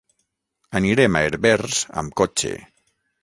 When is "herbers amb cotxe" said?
1.27-2.57